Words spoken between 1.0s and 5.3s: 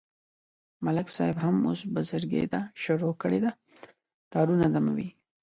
صاحب هم اوس بزرگی ته شروع کړې ده، تارونه دموي.